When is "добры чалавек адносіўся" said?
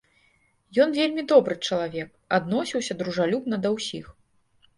1.31-2.93